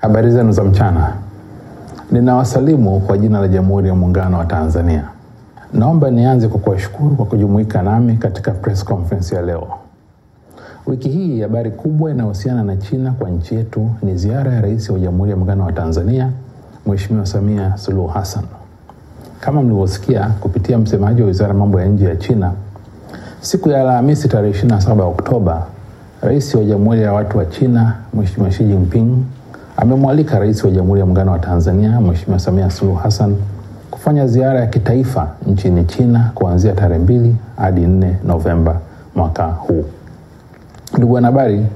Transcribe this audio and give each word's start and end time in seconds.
Habari 0.00 0.30
zenu 0.30 0.52
za 0.52 0.64
mchana. 0.64 1.12
Ninawasalimu 2.10 3.00
kwa 3.00 3.18
jina 3.18 3.40
la 3.40 3.48
Jamhuri 3.48 3.88
ya 3.88 3.94
Muungano 3.94 4.38
wa 4.38 4.44
Tanzania. 4.44 5.04
Naomba 5.72 6.10
nianze 6.10 6.48
kwa 6.48 6.60
kuwashukuru 6.60 7.16
kwa 7.16 7.26
kujumuika 7.26 7.82
nami 7.82 8.16
katika 8.16 8.50
press 8.50 8.84
conference 8.84 9.34
ya 9.34 9.42
leo. 9.42 9.68
Wiki 10.86 11.08
hii 11.08 11.40
habari 11.40 11.70
kubwa 11.70 12.10
inayohusiana 12.10 12.62
na 12.64 12.76
China 12.76 13.12
kwa 13.12 13.30
nchi 13.30 13.54
yetu 13.54 13.90
ni 14.02 14.16
ziara 14.16 14.52
ya 14.52 14.60
Rais 14.60 14.90
wa 14.90 14.98
Jamhuri 14.98 15.30
ya 15.30 15.36
Muungano 15.36 15.64
wa 15.64 15.72
Tanzania 15.72 16.30
Mheshimiwa 16.86 17.26
Samia 17.26 17.76
Suluhu 17.76 18.08
Hassan. 18.08 18.44
Kama 19.40 19.62
mlivyosikia 19.62 20.26
kupitia 20.40 20.78
msemaji 20.78 21.22
wa 21.22 21.28
Wizara 21.28 21.48
ya 21.48 21.54
Mambo 21.54 21.80
ya 21.80 21.86
Nje 21.86 22.04
ya 22.04 22.16
China, 22.16 22.52
siku 23.40 23.68
ya 23.68 23.80
Alhamisi 23.80 24.28
tarehe 24.28 24.66
27 24.66 25.00
Oktoba, 25.02 25.66
Rais 26.22 26.54
wa 26.54 26.64
Jamhuri 26.64 27.02
ya 27.02 27.12
Watu 27.12 27.38
wa 27.38 27.44
China 27.46 27.94
Mheshimiwa 28.14 28.50
Xi 28.52 28.64
Jinping 28.64 29.16
amemwalika 29.80 30.38
Rais 30.38 30.64
wa 30.64 30.70
Jamhuri 30.70 31.00
ya 31.00 31.06
Muungano 31.06 31.32
wa 31.32 31.38
Tanzania 31.38 32.00
Mheshimiwa 32.00 32.38
Samia 32.38 32.70
Suluhu 32.70 32.96
Hassan 32.96 33.36
kufanya 33.90 34.26
ziara 34.26 34.60
ya 34.60 34.66
kitaifa 34.66 35.28
nchini 35.46 35.84
China 35.84 36.30
kuanzia 36.34 36.72
tarehe 36.72 37.00
mbili 37.00 37.36
hadi 37.56 37.86
4 37.86 38.12
Novemba 38.26 38.80
mwaka 39.16 39.44
huu. 39.46 39.84
Ndugu 40.98 41.12
wanahabari, 41.14 41.66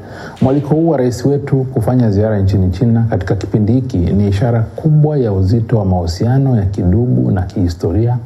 mwaliko 0.42 0.74
huu 0.74 0.88
wa 0.88 0.96
rais 0.98 1.24
wetu 1.26 1.56
kufanya 1.56 2.10
ziara 2.10 2.38
nchini 2.38 2.70
China 2.70 3.06
katika 3.10 3.34
kipindi 3.34 3.72
hiki 3.72 3.96
ni 3.98 4.28
ishara 4.28 4.60
kubwa 4.62 5.18
ya 5.18 5.32
uzito 5.32 5.78
wa 5.78 5.84
mahusiano 5.84 6.56
ya 6.56 6.62
kidugu 6.66 7.30
na 7.30 7.42
kihistoria 7.42 8.16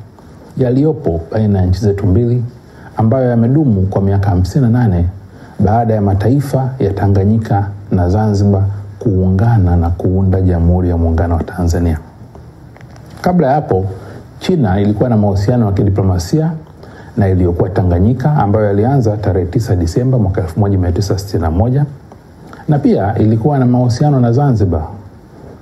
yaliyopo 0.57 1.21
baina 1.33 1.59
ya 1.59 1.67
nchi 1.67 1.81
zetu 1.81 2.07
mbili 2.07 2.45
ambayo 2.97 3.31
yamedumu 3.31 3.83
kwa 3.83 4.03
miaka 4.03 4.31
58 4.31 5.03
baada 5.59 5.95
ya 5.95 6.01
mataifa 6.03 6.71
ya 6.79 6.93
Tanganyika 6.93 7.69
na 7.91 8.09
Zanzibar 8.11 8.65
kuungana 8.99 9.77
na 9.77 9.91
kuunda 9.91 10.41
Jamhuri 10.41 10.89
ya 10.89 10.97
Muungano 10.97 11.37
wa 11.37 11.43
Tanzania. 11.45 11.99
Kabla 13.21 13.47
ya 13.47 13.55
hapo, 13.55 13.85
China 14.41 14.81
ilikuwa 14.81 15.09
na 15.09 15.17
mahusiano 15.17 15.67
ya 15.67 15.73
kidiplomasia 15.73 16.53
na 17.17 17.29
iliyokuwa 17.29 17.71
Tanganyika 17.71 18.33
ambayo 18.37 18.67
yalianza 18.67 19.17
tarehe 19.17 19.47
9 19.47 19.77
Disemba 19.77 20.19
mwaka 20.19 20.41
1961 20.41 21.85
na 22.69 22.79
pia 22.79 23.19
ilikuwa 23.19 23.59
na 23.59 23.67
mahusiano 23.67 24.21
na 24.21 24.33
Zanzibar 24.33 24.83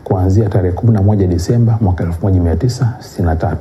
kuanzia 0.05 0.48
tarehe 0.48 0.75
11 0.77 1.27
Disemba 1.27 1.79
mwaka 1.81 2.05
1963. 2.05 3.57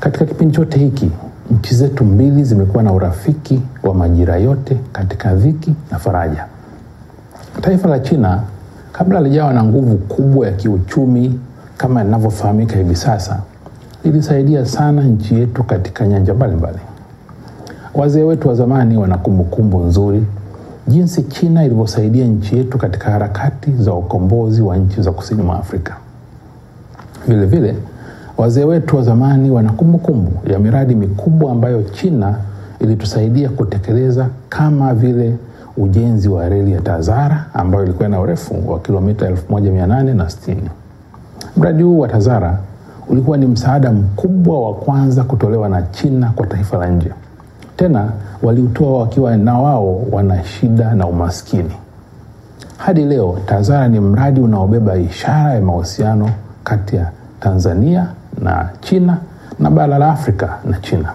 Katika 0.00 0.24
kipindi 0.24 0.54
chote 0.56 0.78
hiki 0.78 1.10
nchi 1.50 1.74
zetu 1.74 2.04
mbili 2.04 2.44
zimekuwa 2.44 2.82
na 2.82 2.92
urafiki 2.92 3.62
wa 3.82 3.94
majira 3.94 4.36
yote 4.36 4.76
katika 4.92 5.34
dhiki 5.34 5.74
na 5.90 5.98
faraja. 5.98 6.46
Taifa 7.60 7.88
la 7.88 7.98
China 8.00 8.42
kabla 8.92 9.20
lijawa 9.20 9.52
na 9.52 9.64
nguvu 9.64 9.96
kubwa 9.96 10.46
ya 10.46 10.52
kiuchumi 10.52 11.40
kama 11.76 12.04
inavyofahamika 12.04 12.76
hivi 12.76 12.96
sasa, 12.96 13.40
ilisaidia 14.04 14.66
sana 14.66 15.02
nchi 15.02 15.34
yetu 15.34 15.62
katika 15.64 16.06
nyanja 16.06 16.34
mbalimbali. 16.34 16.78
Wazee 17.94 18.22
wetu 18.22 18.48
wa 18.48 18.54
zamani 18.54 18.96
wana 18.96 19.18
kumbukumbu 19.18 19.78
nzuri 19.80 20.24
jinsi 20.88 21.22
China 21.22 21.64
ilivyosaidia 21.64 22.24
nchi 22.26 22.56
yetu 22.56 22.78
katika 22.78 23.10
harakati 23.10 23.72
za 23.72 23.94
ukombozi 23.94 24.62
wa 24.62 24.76
nchi 24.76 25.02
za 25.02 25.12
kusini 25.12 25.42
mwa 25.42 25.58
Afrika. 25.58 25.96
Vilevile 27.28 27.76
wazee 28.36 28.64
wetu 28.64 28.96
wa 28.96 29.02
zamani 29.02 29.50
wana 29.50 29.72
kumbukumbu 29.72 30.32
ya 30.52 30.58
miradi 30.58 30.94
mikubwa 30.94 31.52
ambayo 31.52 31.82
China 31.82 32.34
ilitusaidia 32.80 33.48
kutekeleza 33.48 34.28
kama 34.48 34.94
vile 34.94 35.34
ujenzi 35.76 36.28
wa 36.28 36.48
reli 36.48 36.72
ya 36.72 36.80
Tazara 36.80 37.44
ambayo 37.54 37.84
ilikuwa 37.84 38.08
na 38.08 38.20
urefu 38.20 38.70
wa 38.72 38.78
kilomita 38.80 39.30
1860. 39.30 40.56
Mradi 41.56 41.82
huu 41.82 41.98
wa 41.98 42.08
Tazara 42.08 42.58
ulikuwa 43.08 43.36
ni 43.36 43.46
msaada 43.46 43.92
mkubwa 43.92 44.60
wa 44.68 44.74
kwanza 44.74 45.24
kutolewa 45.24 45.68
na 45.68 45.82
China 45.82 46.32
kwa 46.36 46.46
taifa 46.46 46.76
la 46.78 46.86
nje. 46.86 47.10
Tena 47.76 48.08
waliutoa 48.42 48.98
wakiwa 49.00 49.36
na 49.36 49.58
wao 49.58 50.02
wana 50.12 50.44
shida 50.44 50.94
na 50.94 51.06
umaskini. 51.06 51.72
Hadi 52.76 53.04
leo 53.04 53.38
Tazara 53.46 53.88
ni 53.88 54.00
mradi 54.00 54.40
unaobeba 54.40 54.96
ishara 54.96 55.54
ya 55.54 55.60
mahusiano 55.60 56.30
kati 56.64 56.96
ya 56.96 57.10
Tanzania 57.40 58.06
na 58.42 58.68
China 58.80 59.18
na 59.58 59.70
bara 59.70 59.98
la 59.98 60.10
Afrika 60.12 60.58
na 60.64 60.78
China. 60.80 61.12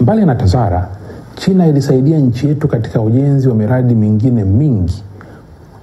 Mbali 0.00 0.26
na 0.26 0.34
Tazara, 0.34 0.88
China 1.36 1.66
ilisaidia 1.66 2.18
nchi 2.18 2.46
yetu 2.48 2.68
katika 2.68 3.00
ujenzi 3.00 3.48
wa 3.48 3.54
miradi 3.54 3.94
mingine 3.94 4.44
mingi 4.44 5.02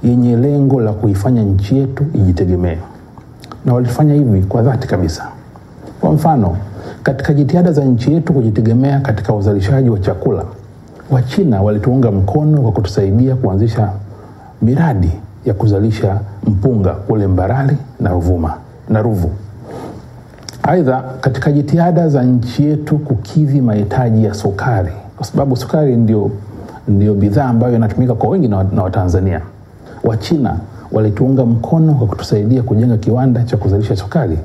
yenye 0.03 0.35
lengo 0.38 0.81
la 0.81 0.94
kuifanya 0.94 1.44
nchi 1.44 1.78
yetu 1.78 2.06
ijitegemee, 2.13 2.78
na 3.66 3.73
walifanya 3.73 4.13
hivi 4.13 4.41
kwa 4.41 4.62
dhati 4.62 4.88
kabisa. 4.88 5.28
Kwa 6.01 6.12
mfano, 6.12 6.57
katika 7.03 7.34
jitihada 7.34 7.72
za 7.72 7.84
nchi 7.85 8.13
yetu 8.13 8.34
kujitegemea 8.34 9.00
katika 9.00 9.34
uzalishaji 9.34 9.89
wa 9.89 10.00
chakula, 10.00 10.44
Wachina 11.12 11.62
walituunga 11.62 12.12
mkono 12.12 12.62
kwa 12.62 12.72
kutusaidia 12.72 13.35
kuanzisha 13.35 13.89
miradi 14.62 15.12
ya 15.45 15.53
kuzalisha 15.53 16.19
mpunga 16.47 16.89
kule 16.94 17.28
Mbarali 17.28 17.78
na 18.00 18.09
Ruvuma 18.09 18.53
na 18.89 19.01
Ruvu. 19.01 19.31
Aidha, 20.63 21.03
katika 21.22 21.51
jitihada 21.51 22.09
za 22.09 22.23
nchi 22.23 22.63
yetu 22.66 22.97
kukidhi 22.97 23.62
mahitaji 23.62 24.23
ya 24.25 24.33
sukari, 24.33 24.91
kwa 25.22 25.28
sababu 25.28 25.56
sukari 25.56 25.96
ndio, 25.96 26.32
ndio 26.88 27.14
bidhaa 27.14 27.46
ambayo 27.46 27.76
inatumika 27.76 28.14
kwa 28.16 28.30
wengi 28.30 28.48
na 28.48 28.84
Watanzania, 28.84 29.42
Wachina 30.04 30.58
walituunga 30.92 31.46
mkono 31.46 31.94
kwa 31.94 32.08
kutusaidia 32.08 32.64
kujenga 32.64 32.98
kiwanda 32.98 33.44
cha 33.44 33.58
kuzalisha 33.58 33.96
sukari 33.96 34.40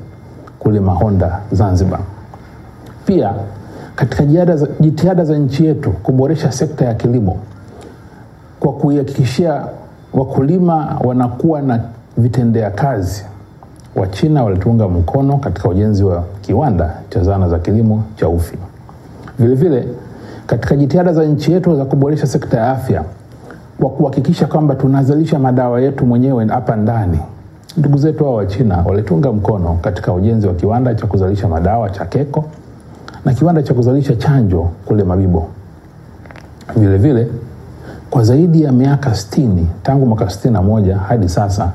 kule 0.59 0.79
Mahonda, 0.79 1.39
Zanzibar. 1.51 1.99
Pia 3.05 3.33
katika 3.95 4.25
jitihada 4.79 5.23
za 5.25 5.37
nchi 5.37 5.65
yetu 5.65 5.91
kuboresha 5.91 6.51
sekta 6.51 6.85
ya 6.85 6.93
kilimo 6.93 7.37
kwa 8.59 8.73
kuihakikishia 8.73 9.63
wakulima 10.13 10.99
wanakuwa 11.03 11.61
na 11.61 11.79
vitendea 12.17 12.71
kazi, 12.71 13.25
Wachina 13.95 14.43
walituunga 14.43 14.87
mkono 14.87 15.37
katika 15.37 15.69
ujenzi 15.69 16.03
wa 16.03 16.23
kiwanda 16.41 16.93
cha 17.09 17.23
zana 17.23 17.49
za 17.49 17.59
kilimo 17.59 18.03
cha 18.15 18.29
Ufi. 18.29 18.57
Vilevile 19.39 19.87
katika 20.47 20.75
jitihada 20.75 21.13
za 21.13 21.23
nchi 21.25 21.51
yetu 21.51 21.75
za 21.75 21.85
kuboresha 21.85 22.27
sekta 22.27 22.57
ya 22.57 22.71
afya 22.71 23.03
kwa 23.79 23.89
kuhakikisha 23.89 24.47
kwamba 24.47 24.75
tunazalisha 24.75 25.39
madawa 25.39 25.81
yetu 25.81 26.05
mwenyewe 26.05 26.45
hapa 26.45 26.75
ndani, 26.75 27.19
ndugu 27.77 27.97
zetu 27.97 28.23
hao 28.23 28.33
wa 28.33 28.45
China 28.45 28.83
walitunga 28.87 29.31
mkono 29.31 29.77
katika 29.81 30.13
ujenzi 30.13 30.47
wa 30.47 30.53
kiwanda 30.53 30.95
cha 30.95 31.07
kuzalisha 31.07 31.47
madawa 31.47 31.89
cha 31.89 32.05
Keko 32.05 32.45
na 33.25 33.33
kiwanda 33.33 33.63
cha 33.63 33.73
kuzalisha 33.73 34.15
chanjo 34.15 34.69
kule 34.85 35.03
Mabibo. 35.03 35.47
Vilevile 36.75 37.27
kwa 38.09 38.23
zaidi 38.23 38.61
ya 38.63 38.71
miaka 38.71 39.15
sitini 39.15 39.67
tangu 39.83 40.05
mwaka 40.05 40.29
sitini 40.29 40.53
na 40.53 40.61
moja 40.61 40.97
hadi 40.97 41.29
sasa 41.29 41.71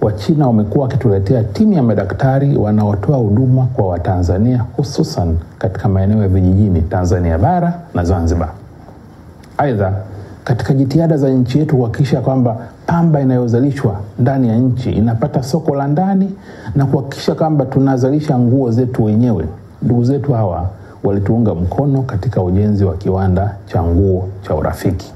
Wachina 0.00 0.46
wamekuwa 0.46 0.84
wakituletea 0.84 1.44
timu 1.44 1.72
ya 1.72 1.82
madaktari 1.82 2.56
wanaotoa 2.56 3.16
huduma 3.16 3.66
kwa 3.66 3.86
Watanzania 3.88 4.64
hususan 4.76 5.36
katika 5.58 5.88
maeneo 5.88 6.22
ya 6.22 6.28
vijijini 6.28 6.82
Tanzania 6.82 7.38
bara 7.38 7.80
na 7.94 8.04
Zanzibar. 8.04 8.48
Aidha, 9.58 9.92
katika 10.44 10.74
jitihada 10.74 11.16
za 11.16 11.28
nchi 11.30 11.58
yetu 11.58 11.76
kuhakikisha 11.76 12.20
kwamba 12.20 12.56
pamba 12.86 13.20
inayozalishwa 13.20 14.00
ndani 14.18 14.48
ya 14.48 14.56
nchi 14.56 14.90
inapata 14.92 15.42
soko 15.42 15.74
la 15.76 15.86
ndani 15.88 16.32
na 16.74 16.86
kuhakikisha 16.86 17.34
kwamba 17.34 17.64
tunazalisha 17.64 18.38
nguo 18.38 18.70
zetu 18.70 19.04
wenyewe, 19.04 19.44
ndugu 19.82 20.04
zetu 20.04 20.32
hawa 20.32 20.68
walituunga 21.04 21.54
mkono 21.54 22.02
katika 22.02 22.42
ujenzi 22.42 22.84
wa 22.84 22.94
kiwanda 22.94 23.54
cha 23.66 23.82
nguo 23.82 24.28
cha 24.42 24.54
Urafiki. 24.54 25.12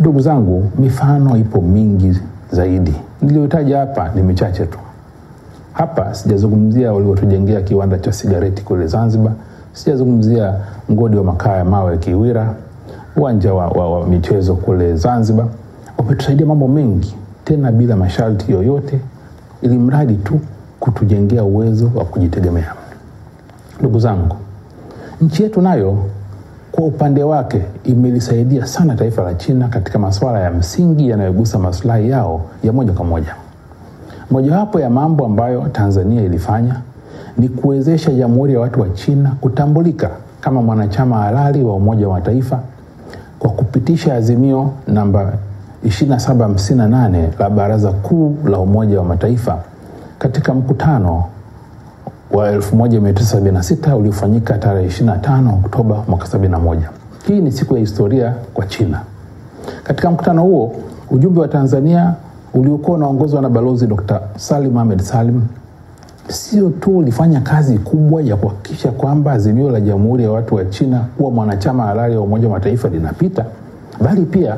Ndugu 0.00 0.20
zangu, 0.20 0.70
mifano 0.78 1.36
ipo 1.36 1.60
mingi 1.60 2.20
zaidi, 2.50 2.94
niliyotaja 3.22 3.78
hapa 3.78 4.08
ni 4.14 4.22
michache 4.22 4.66
tu. 4.66 4.78
Hapa 5.72 6.14
sijazungumzia 6.14 6.92
waliotujengea 6.92 7.60
kiwanda 7.60 7.98
cha 7.98 8.12
sigareti 8.12 8.62
kule 8.62 8.86
Zanzibar, 8.86 9.32
sijazungumzia 9.72 10.54
mgodi 10.88 11.16
wa 11.16 11.24
makaa 11.24 11.56
ya 11.56 11.64
mawe 11.64 11.98
Kiwira, 11.98 12.54
uwanja 13.16 13.54
wa, 13.54 13.66
wa, 13.68 13.98
wa 14.00 14.06
michezo 14.06 14.54
kule 14.54 14.96
Zanzibar. 14.96 15.46
Wametusaidia 15.98 16.46
mambo 16.46 16.68
mengi, 16.68 17.14
tena 17.44 17.72
bila 17.72 17.96
masharti 17.96 18.52
yoyote, 18.52 19.00
ili 19.62 19.78
mradi 19.78 20.14
tu 20.14 20.40
kutujengea 20.80 21.44
uwezo 21.44 21.90
wa 21.94 22.04
kujitegemea. 22.04 22.74
Ndugu 23.80 23.98
zangu, 23.98 24.36
nchi 25.20 25.42
yetu 25.42 25.60
nayo 25.62 25.98
kwa 26.72 26.84
upande 26.84 27.22
wake 27.22 27.62
imelisaidia 27.84 28.66
sana 28.66 28.94
taifa 28.96 29.22
la 29.22 29.34
China 29.34 29.68
katika 29.68 29.98
masuala 29.98 30.40
ya 30.40 30.50
msingi 30.50 31.08
yanayogusa 31.08 31.58
maslahi 31.58 32.10
yao 32.10 32.40
ya 32.64 32.72
moja 32.72 32.92
kwa 32.92 33.04
moja. 33.04 33.34
Mojawapo 34.30 34.80
ya 34.80 34.90
mambo 34.90 35.26
ambayo 35.26 35.68
Tanzania 35.72 36.22
ilifanya 36.22 36.80
ni 37.38 37.48
kuwezesha 37.48 38.12
Jamhuri 38.14 38.52
ya 38.54 38.60
Watu 38.60 38.80
wa 38.80 38.88
China 38.88 39.32
kutambulika 39.40 40.10
kama 40.40 40.62
mwanachama 40.62 41.16
halali 41.16 41.62
wa 41.64 41.74
Umoja 41.74 42.08
wa 42.08 42.14
Mataifa 42.14 42.60
kwa 43.38 43.50
kupitisha 43.50 44.14
azimio 44.14 44.70
namba 44.88 45.32
2758 45.86 47.28
la 47.38 47.50
Baraza 47.50 47.92
Kuu 47.92 48.36
la 48.44 48.58
Umoja 48.58 48.98
wa 48.98 49.04
Mataifa 49.04 49.58
katika 50.18 50.54
mkutano 50.54 51.24
wa 52.30 52.52
1976 52.56 53.94
uliofanyika 53.96 54.58
tarehe 54.58 54.88
25 54.88 55.54
Oktoba 55.64 56.04
mwaka 56.08 56.38
71. 56.38 56.78
Hii 57.26 57.40
ni 57.40 57.52
siku 57.52 57.74
ya 57.74 57.80
historia 57.80 58.34
kwa 58.54 58.66
China. 58.66 59.00
Katika 59.84 60.10
mkutano 60.10 60.42
huo, 60.42 60.74
ujumbe 61.10 61.40
wa 61.40 61.48
Tanzania 61.48 62.14
uliokuwa 62.54 62.96
unaongozwa 62.96 63.42
na 63.42 63.48
Balozi 63.50 63.86
Dr. 63.86 64.20
Salim 64.36 64.76
Ahmed 64.78 65.00
Salim 65.00 65.42
sio 66.28 66.70
tu 66.70 66.98
ulifanya 66.98 67.40
kazi 67.40 67.78
kubwa 67.78 68.22
ya 68.22 68.36
kuhakikisha 68.36 68.90
kwamba 68.90 69.32
azimio 69.32 69.70
la 69.70 69.80
Jamhuri 69.80 70.24
ya 70.24 70.30
Watu 70.30 70.54
wa 70.54 70.64
China 70.64 71.04
kuwa 71.16 71.30
mwanachama 71.30 71.82
halali 71.84 72.16
wa 72.16 72.22
Umoja 72.22 72.46
wa 72.48 72.52
Mataifa 72.54 72.88
linapita, 72.88 73.44
bali 74.00 74.22
pia 74.22 74.56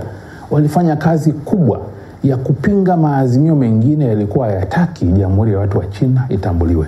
walifanya 0.51 0.97
kazi 0.97 1.33
kubwa 1.33 1.81
ya 2.25 2.37
kupinga 2.37 2.97
maazimio 2.97 3.57
mengine 3.57 4.05
yalikuwa 4.05 4.47
hayataki 4.47 5.07
Jamhuri 5.07 5.53
ya 5.53 5.59
Watu 5.59 5.79
wa 5.79 5.87
China 5.87 6.25
itambuliwe. 6.29 6.87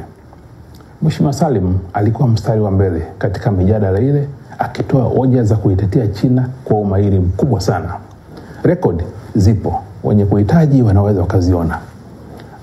Mheshimiwa 1.02 1.32
Salim 1.32 1.74
alikuwa 1.92 2.28
mstari 2.28 2.60
wa 2.60 2.70
mbele 2.70 3.02
katika 3.18 3.50
mijadala 3.52 4.00
ile 4.00 4.28
akitoa 4.58 5.02
hoja 5.04 5.44
za 5.44 5.56
kuitetea 5.56 6.06
China 6.06 6.48
kwa 6.64 6.76
umahiri 6.76 7.20
mkubwa 7.20 7.60
sana. 7.60 7.94
Rekodi 8.62 9.04
zipo, 9.34 9.82
wenye 10.04 10.24
kuhitaji 10.24 10.82
wanaweza 10.82 11.20
wakaziona. 11.20 11.78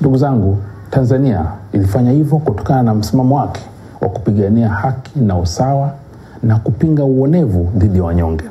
Ndugu 0.01 0.17
zangu, 0.17 0.57
Tanzania 0.91 1.45
ilifanya 1.73 2.11
hivyo 2.11 2.37
kutokana 2.37 2.83
na 2.83 2.93
msimamo 2.93 3.35
wake 3.35 3.61
wa 4.01 4.09
kupigania 4.09 4.69
haki 4.69 5.19
na 5.19 5.37
usawa 5.37 5.91
na 6.43 6.59
kupinga 6.59 7.03
uonevu 7.03 7.69
dhidi 7.75 7.97
ya 7.97 8.03
wanyonge. 8.03 8.43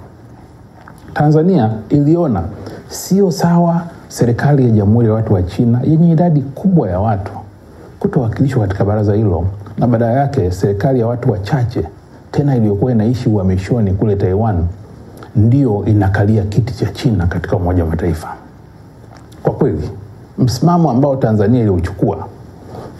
Tanzania 1.15 1.71
iliona 1.89 2.43
sio 2.89 3.31
sawa 3.31 3.83
serikali 4.09 4.65
ya 4.65 4.71
Jamhuri 4.71 5.09
ya 5.09 5.15
Watu 5.15 5.35
wa 5.35 5.43
China 5.43 5.81
yenye 5.85 6.13
idadi 6.13 6.41
kubwa 6.41 6.91
ya 6.91 7.01
watu 7.01 7.33
kutowakilishwa 8.01 8.63
katika 8.63 8.85
baraza 8.85 9.15
hilo 9.15 9.45
na 9.79 9.87
badala 9.87 10.13
yake 10.13 10.51
serikali 10.51 11.01
ya 11.01 11.07
watu 11.07 11.31
wachache 11.33 11.85
tena 12.31 12.57
iliyokuwa 12.57 12.93
inaishi 12.93 13.29
uhamishoni 13.29 13.93
kule 13.93 14.17
Taiwan 14.17 14.65
ndio 15.37 15.85
inakalia 15.85 16.43
kiti 16.45 16.75
cha 16.75 16.87
China 16.87 17.27
katika 17.27 17.57
Umoja 17.57 17.85
wa 17.85 17.91
Mataifa. 17.91 18.29
Kwa 19.43 19.53
kweli, 19.53 19.91
msimamo 20.39 20.91
ambao 20.91 21.17
Tanzania 21.17 21.61
iliuchukua 21.61 22.27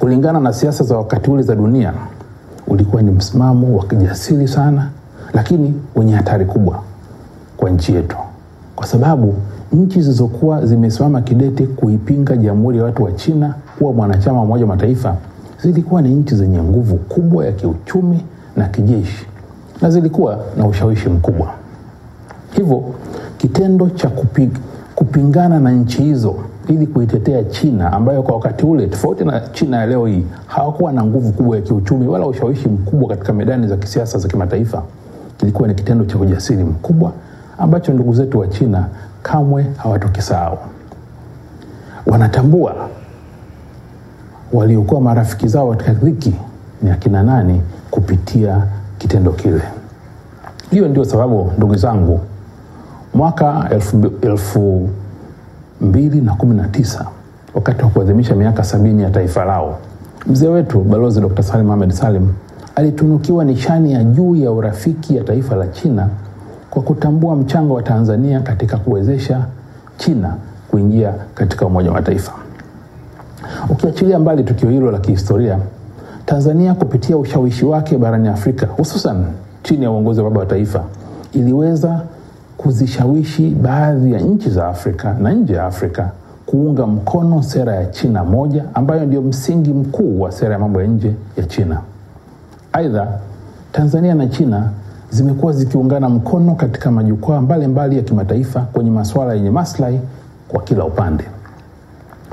kulingana 0.01 0.41
na 0.41 0.53
siasa 0.53 0.85
za 0.85 0.97
wakati 0.97 1.31
ule 1.31 1.43
za 1.43 1.55
dunia 1.55 1.93
ulikuwa 2.67 3.03
ni 3.03 3.11
msimamo 3.11 3.77
wa 3.79 3.85
kijasiri 3.87 4.49
sana, 4.49 4.89
lakini 5.35 5.75
wenye 5.97 6.15
hatari 6.15 6.45
kubwa 6.45 6.83
kwa 7.57 7.71
nchi 7.71 7.95
yetu, 7.95 8.17
kwa 8.77 8.87
sababu 8.87 9.35
nchi 9.73 10.03
zilizokuwa 10.03 10.67
zimesimama 10.67 11.21
kidete 11.23 11.67
kuipinga 11.67 12.37
Jamhuri 12.37 12.79
ya 12.79 12.85
Watu 12.85 13.03
wa 13.05 13.13
China 13.13 13.55
kuwa 13.79 13.93
mwanachama 13.93 14.39
wa 14.39 14.45
Umoja 14.45 14.65
wa 14.65 14.69
Mataifa 14.69 15.17
zilikuwa 15.63 16.03
ni 16.03 16.15
nchi 16.15 16.35
zenye 16.35 16.63
nguvu 16.63 16.97
kubwa 16.97 17.47
ya 17.47 17.53
kiuchumi 17.53 18.25
na 18.57 18.69
kijeshi 18.69 19.27
na 19.83 19.91
zilikuwa 19.91 20.39
na 20.57 20.67
ushawishi 20.67 21.09
mkubwa. 21.09 21.49
Hivyo 22.51 22.83
kitendo 23.39 23.91
cha 23.91 24.09
kupig, 24.09 24.51
kupingana 24.95 25.61
na 25.61 25.71
nchi 25.73 26.03
hizo 26.03 26.35
ili 26.69 26.87
kuitetea 26.87 27.45
China 27.45 27.93
ambayo 27.93 28.23
kwa 28.23 28.35
wakati 28.35 28.67
ule 28.67 28.87
tofauti 28.87 29.25
na 29.25 29.41
China 29.41 29.77
ya 29.77 29.87
leo 29.87 30.07
hii 30.07 30.25
hawakuwa 30.47 30.93
na 30.93 31.05
nguvu 31.05 31.33
kubwa 31.33 31.57
ya 31.57 31.63
kiuchumi 31.63 32.07
wala 32.09 32.27
ushawishi 32.27 32.69
mkubwa 32.69 33.09
katika 33.09 33.33
medani 33.33 33.67
za 33.69 33.77
kisiasa 33.77 34.19
za 34.19 34.29
kimataifa, 34.29 34.83
kilikuwa 35.37 35.69
ni 35.69 35.75
kitendo 35.75 36.05
cha 36.05 36.19
ujasiri 36.19 36.65
mkubwa 36.65 37.13
ambacho 37.59 37.93
ndugu 37.93 38.15
zetu 38.15 38.39
wa 38.39 38.47
China 38.49 38.87
kamwe 39.23 39.67
hawatokisahau. 39.77 40.59
Wanatambua 42.07 42.75
waliokuwa 44.53 45.01
marafiki 45.01 45.49
zao 45.49 45.71
katika 45.71 45.93
dhiki 45.93 46.35
ni 46.83 46.91
akina 46.91 47.23
nani 47.23 47.63
kupitia 47.91 48.63
kitendo 48.99 49.33
kile. 49.33 49.63
Hiyo 50.71 50.89
ndio 50.89 51.05
sababu 51.05 51.53
ndugu 51.57 51.75
zangu, 51.77 52.21
mwaka 53.15 53.69
elfu, 53.71 54.11
elfu 54.23 54.89
mbili 55.81 56.21
na 56.21 56.35
kumi 56.35 56.55
na 56.57 56.69
tisa 56.69 57.07
wakati 57.55 57.83
wa 57.83 57.91
kuadhimisha 57.91 58.35
miaka 58.37 58.65
sabini 58.65 59.03
ya 59.03 59.11
taifa 59.11 59.45
lao, 59.45 59.79
mzee 60.27 60.49
wetu 60.49 60.81
Balozi 60.81 61.21
Dr. 61.21 61.43
Salim 61.43 61.71
Ahmed 61.71 61.91
Salim 61.91 62.29
alitunukiwa 62.77 63.45
nishani 63.45 63.93
ya 63.93 64.05
juu 64.05 64.37
ya 64.37 64.53
urafiki 64.53 65.17
ya 65.17 65.25
taifa 65.25 65.57
la 65.57 65.67
China 65.67 66.09
kwa 66.71 66.83
kutambua 66.83 67.37
mchango 67.37 67.75
wa 67.75 67.83
Tanzania 67.83 68.41
katika 68.41 68.77
kuwezesha 68.77 69.47
China 69.97 70.35
kuingia 70.71 71.15
katika 71.35 71.67
Umoja 71.67 71.89
wa 71.89 71.95
Mataifa. 71.95 72.33
Ukiachilia 73.71 74.19
mbali 74.19 74.45
tukio 74.45 74.71
hilo 74.71 74.91
la 74.91 74.99
kihistoria, 74.99 75.59
Tanzania 76.27 76.75
kupitia 76.75 77.17
ushawishi 77.17 77.65
wake 77.65 77.99
barani 77.99 78.29
Afrika, 78.29 78.67
hususan 78.67 79.25
chini 79.63 79.85
ya 79.85 79.91
uongozi 79.91 80.21
wa 80.21 80.31
baba 80.31 80.41
wa 80.41 80.47
taifa, 80.47 80.85
iliweza 81.33 82.01
kuzishawishi 82.57 83.51
baadhi 83.51 84.13
ya 84.13 84.21
nchi 84.21 84.51
za 84.51 84.69
Afrika 84.69 85.15
na 85.23 85.33
nje 85.33 85.55
ya 85.55 85.65
Afrika 85.67 86.11
kuunga 86.47 86.87
mkono 86.87 87.43
sera 87.43 87.75
ya 87.75 87.87
China 87.87 88.25
moja 88.25 88.65
ambayo 88.75 89.05
ndio 89.07 89.23
msingi 89.23 89.73
mkuu 89.73 90.21
wa 90.21 90.33
sera 90.33 90.53
ya 90.53 90.59
mambo 90.59 90.81
ya 90.83 90.87
nje 90.89 91.13
ya 91.37 91.45
China. 91.45 91.81
Aidha, 92.73 93.09
Tanzania 93.73 94.15
na 94.15 94.27
China 94.27 94.71
zimekuwa 95.11 95.53
zikiungana 95.53 96.09
mkono 96.09 96.55
katika 96.55 96.91
majukwaa 96.91 97.41
mbalimbali 97.41 97.97
ya 97.97 98.03
kimataifa 98.03 98.61
kwenye 98.61 98.91
masuala 98.91 99.35
yenye 99.35 99.51
maslahi 99.51 100.01
kwa 100.49 100.63
kila 100.63 100.85
upande. 100.85 101.25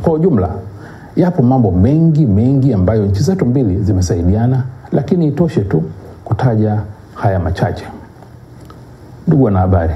Kwa 0.02 0.14
ujumla, 0.14 0.50
yapo 1.16 1.44
mambo 1.44 1.72
mengi 1.72 2.26
mengi 2.26 2.74
ambayo 2.74 3.06
nchi 3.06 3.24
zetu 3.24 3.46
mbili 3.46 3.84
zimesaidiana, 3.84 4.64
lakini 4.92 5.28
itoshe 5.28 5.62
tu 5.62 5.84
kutaja 6.26 6.82
haya 7.14 7.40
machache. 7.40 7.86
Ndugu 9.28 9.44
wanahabari, 9.44 9.94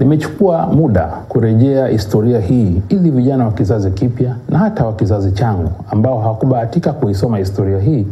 nimechukua 0.00 0.66
muda 0.66 1.04
kurejea 1.28 1.86
historia 1.86 2.40
hii 2.40 2.82
ili 2.88 3.10
vijana 3.10 3.44
wa 3.44 3.52
kizazi 3.52 3.90
kipya 3.90 4.36
na 4.48 4.58
hata 4.58 4.86
wa 4.86 4.92
kizazi 4.92 5.32
changu 5.32 5.70
ambao 5.90 6.18
hawakubahatika 6.20 6.92
kuisoma 6.92 7.38
historia 7.38 7.80
hii 7.80 8.06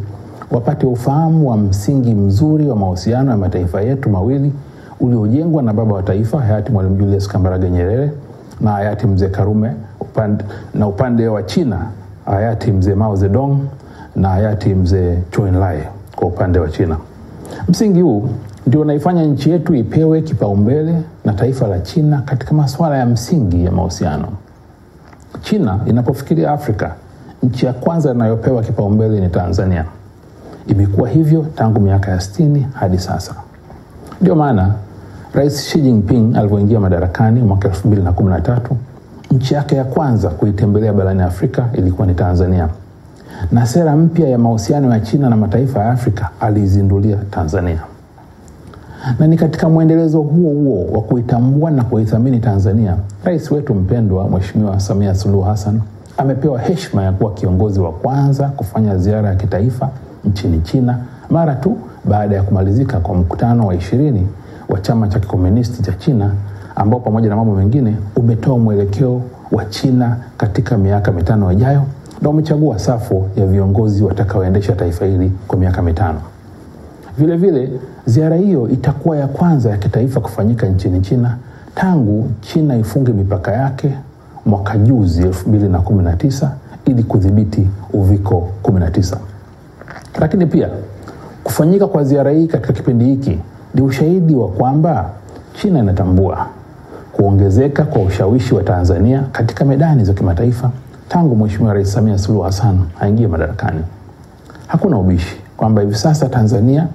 wapate 0.51 0.87
ufahamu 0.87 1.51
wa 1.51 1.57
msingi 1.57 2.15
mzuri 2.15 2.69
wa 2.69 2.77
mahusiano 2.77 3.31
ya 3.31 3.37
mataifa 3.37 3.81
yetu 3.83 4.11
mawili 4.11 4.53
uliojengwa 5.01 5.63
na 5.63 5.73
baba 5.73 5.95
wa 5.95 6.03
taifa 6.03 6.41
hayati 6.41 6.73
Mwalimu 6.73 6.97
Julius 6.97 7.29
Kambarage 7.29 7.71
Nyerere 7.71 8.11
na 8.61 8.71
hayati 8.71 9.07
Mzee 9.07 9.29
Karume 9.29 9.73
upande, 10.01 10.45
na 10.75 10.89
upande 10.89 11.29
wa 11.29 11.43
China 11.43 11.87
hayati 12.31 12.73
Mzee 12.73 12.95
Mao 12.95 13.17
Zedong 13.17 13.59
na 14.17 14.29
hayati 14.29 14.75
Mzee 14.75 15.19
Chou 15.31 15.47
Enlai 15.47 15.79
kwa 16.17 16.29
upande 16.29 16.59
wa 16.59 16.69
China. 16.69 16.97
Msingi 17.69 18.01
huu 18.01 18.29
ndio 18.67 18.81
unaifanya 18.81 19.25
nchi 19.25 19.51
yetu 19.51 19.75
ipewe 19.75 20.23
kipaumbele 20.23 20.95
na 21.25 21.33
taifa 21.33 21.67
la 21.69 21.81
China 21.81 22.23
katika 22.25 22.55
masuala 22.55 22.99
ya 22.99 23.07
msingi 23.07 23.65
ya 23.65 23.71
mahusiano. 23.73 24.29
China 25.43 25.81
inapofikiria 25.87 26.51
Afrika, 26.53 26.95
nchi 27.43 27.67
ya 27.67 27.73
kwanza 27.73 28.11
inayopewa 28.11 28.63
kipaumbele 28.63 29.21
ni 29.21 29.29
Tanzania. 29.29 29.85
Imekuwa 30.67 31.09
hivyo 31.09 31.47
tangu 31.55 31.81
miaka 31.81 32.11
ya 32.11 32.21
sitini 32.21 32.67
hadi 32.75 32.99
sasa. 32.99 33.35
Ndio 34.21 34.35
maana 34.35 34.75
Rais 35.35 35.69
Xi 35.71 35.81
Jinping 35.81 36.37
alivyoingia 36.37 36.81
madarakani 36.81 37.41
mwaka 37.43 37.69
2013 37.69 38.61
nchi 39.31 39.55
yake 39.55 39.77
ya 39.77 39.85
kwanza 39.85 40.29
kuitembelea 40.29 40.93
barani 40.93 41.23
Afrika 41.23 41.65
ilikuwa 41.75 42.07
ni 42.07 42.15
Tanzania, 42.15 42.69
na 43.53 43.67
sera 43.67 43.97
mpya 43.97 44.29
ya 44.29 44.39
mahusiano 44.39 44.93
ya 44.93 45.01
China 45.01 45.31
na 45.31 45.37
mataifa 45.37 45.81
ya 45.81 45.91
Afrika 45.91 46.31
aliizindulia 46.41 47.17
Tanzania. 47.31 47.81
Na 49.19 49.27
ni 49.27 49.37
katika 49.37 49.69
mwendelezo 49.69 50.21
huo 50.21 50.53
huo 50.53 50.87
wa 50.93 51.01
kuitambua 51.03 51.71
na 51.71 51.85
kuithamini 51.85 52.39
Tanzania, 52.41 52.97
rais 53.25 53.51
wetu 53.51 53.75
mpendwa 53.75 54.29
Mheshimiwa 54.29 54.81
Samia 54.81 55.15
Suluhu 55.15 55.43
Hassan 55.43 55.81
amepewa 56.17 56.59
heshima 56.61 57.03
ya 57.03 57.13
kuwa 57.13 57.33
kiongozi 57.35 57.81
wa 57.81 57.93
kwanza 57.93 58.49
kufanya 58.49 58.97
ziara 58.99 59.29
ya 59.29 59.35
kitaifa 59.35 59.91
nchini 60.25 60.61
China 60.61 60.99
mara 61.31 61.55
tu 61.55 61.77
baada 62.05 62.37
ya 62.37 62.43
kumalizika 62.43 63.01
kwa 63.01 63.15
mkutano 63.15 63.67
wa 63.67 63.75
ishirini 63.75 64.27
wa 64.69 64.81
chama 64.81 65.09
cha 65.09 65.19
kikomunisti 65.19 65.83
cha 65.83 65.93
China 65.93 66.33
ambao 66.79 67.01
pamoja 67.01 67.29
na 67.29 67.37
mambo 67.37 67.55
mengine 67.55 67.97
umetoa 68.17 68.59
mwelekeo 68.59 69.23
wa 69.53 69.65
China 69.65 70.17
katika 70.37 70.79
miaka 70.79 71.13
mitano 71.13 71.53
ijayo 71.53 71.83
na 72.23 72.29
umechagua 72.29 72.79
safu 72.79 73.29
ya 73.37 73.47
viongozi 73.47 74.05
watakaoendesha 74.05 74.73
taifa 74.73 75.07
hili 75.07 75.33
kwa 75.49 75.59
miaka 75.59 75.83
mitano. 75.83 76.21
Vilevile, 77.19 77.71
ziara 78.07 78.37
hiyo 78.37 78.69
itakuwa 78.69 79.17
ya 79.17 79.27
kwanza 79.27 79.71
ya 79.71 79.77
kitaifa 79.77 80.21
kufanyika 80.21 80.67
nchini 80.67 81.01
China 81.01 81.37
tangu 81.75 82.29
China 82.41 82.77
ifunge 82.77 83.13
mipaka 83.13 83.53
yake 83.53 83.95
mwaka 84.47 84.79
juzi 84.79 85.23
2019 85.23 86.49
ili 86.85 87.03
kudhibiti 87.03 87.69
uviko 87.93 88.49
19. 88.63 89.17
Lakini 90.21 90.47
pia 90.47 90.69
kufanyika 91.45 91.87
kwa 91.87 92.05
ziara 92.05 92.31
hii 92.31 92.47
katika 92.47 92.73
kipindi 92.73 93.05
hiki 93.05 93.39
ni 93.75 93.83
ushahidi 93.83 94.35
wa 94.35 94.49
kwamba 94.49 95.11
China 95.55 95.79
inatambua 95.79 96.47
kuongezeka 97.19 97.85
kwa 97.85 98.03
ushawishi 98.03 98.55
wa 98.55 98.63
Tanzania 98.63 99.23
katika 99.33 99.65
medani 99.65 100.05
za 100.05 100.13
kimataifa 100.13 100.71
tangu 101.09 101.37
Mheshimiwa 101.37 101.75
Rais 101.75 101.93
Samia 101.93 102.19
Suluhu 102.19 102.45
Hassan 102.45 102.79
aingie 103.01 103.27
madarakani. 103.27 103.81
Hakuna 104.67 104.99
ubishi 104.99 105.37
kwamba 105.57 105.83
hivi 105.83 105.95
sasa 105.95 106.29
Tanzania 106.29 106.87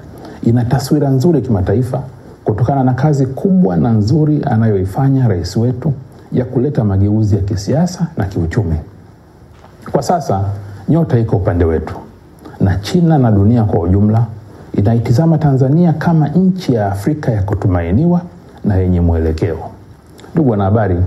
ina 0.43 0.65
taswira 0.65 1.09
nzuri 1.09 1.41
kimataifa 1.41 2.01
kutokana 2.43 2.83
na 2.83 2.93
kazi 2.93 3.25
kubwa 3.25 3.77
na 3.77 3.91
nzuri 3.91 4.41
anayoifanya 4.45 5.27
rais 5.27 5.57
wetu 5.57 5.93
ya 6.31 6.45
kuleta 6.45 6.83
mageuzi 6.83 7.35
ya 7.35 7.41
kisiasa 7.41 8.07
na 8.17 8.25
kiuchumi. 8.25 8.75
Kwa 9.91 10.03
sasa 10.03 10.43
nyota 10.89 11.19
iko 11.19 11.35
upande 11.35 11.65
wetu, 11.65 11.95
na 12.59 12.75
China 12.75 13.17
na 13.17 13.31
dunia 13.31 13.63
kwa 13.63 13.79
ujumla 13.79 14.25
inaitizama 14.73 15.37
Tanzania 15.37 15.93
kama 15.93 16.27
nchi 16.27 16.73
ya 16.73 16.91
Afrika 16.91 17.31
ya 17.31 17.41
kutumainiwa 17.43 18.21
na 18.65 18.75
yenye 18.75 19.01
mwelekeo. 19.01 19.72
Ndugu 20.33 20.49
wanahabari, 20.51 20.97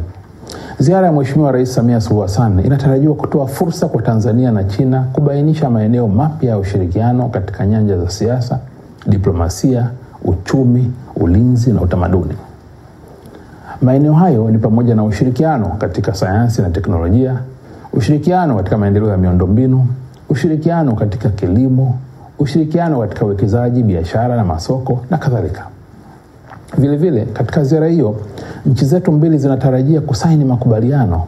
ziara 0.78 1.06
ya 1.06 1.12
Mheshimiwa 1.12 1.52
Rais 1.52 1.75
Samia 1.75 2.00
Suluhu 2.00 2.23
Hassan 2.23 2.61
inatarajiwa 2.66 3.14
kutoa 3.14 3.47
fursa 3.47 3.87
kwa 3.88 4.02
Tanzania 4.02 4.50
na 4.50 4.64
China 4.64 5.04
kubainisha 5.12 5.71
maeneo 5.71 6.09
mapya 6.09 6.50
ya 6.50 6.59
ushirikiano 6.59 7.28
katika 7.28 7.66
nyanja 7.66 7.99
za 7.99 8.11
siasa, 8.11 8.59
diplomasia, 9.06 9.90
uchumi, 10.25 10.92
ulinzi 11.16 11.73
na 11.73 11.80
utamaduni. 11.80 12.35
Maeneo 13.83 14.12
hayo 14.14 14.50
ni 14.50 14.59
pamoja 14.59 14.95
na 14.95 15.04
ushirikiano 15.04 15.68
katika 15.68 16.14
sayansi 16.14 16.62
na 16.62 16.71
teknolojia, 16.71 17.38
ushirikiano 17.92 18.56
katika 18.56 18.78
maendeleo 18.78 19.09
ya 19.09 19.16
miundombinu, 19.16 19.87
ushirikiano 20.28 20.95
katika 20.95 21.28
kilimo, 21.28 21.99
ushirikiano 22.38 23.00
katika 23.00 23.25
uwekezaji, 23.25 23.83
biashara 23.83 24.37
na 24.37 24.45
masoko 24.45 25.00
na 25.11 25.18
kadhalika. 25.18 25.66
Vilevile, 26.78 27.25
katika 27.25 27.64
ziara 27.64 27.87
hiyo 27.88 28.16
nchi 28.66 28.85
zetu 28.85 29.12
mbili 29.12 29.38
zinatarajia 29.38 30.00
kusaini 30.00 30.45
makubaliano, 30.45 31.25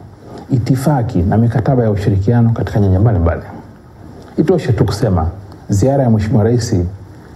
itifaki 0.49 1.21
na 1.21 1.37
mikataba 1.37 1.83
ya 1.83 1.91
ushirikiano 1.91 2.49
katika 2.49 2.79
nyanja 2.79 2.99
mbalimbali. 2.99 3.41
Itoshe 4.37 4.73
tu 4.73 4.85
kusema 4.85 5.27
ziara 5.69 6.03
ya 6.03 6.09
Mheshimiwa 6.09 6.43
Rais 6.43 6.75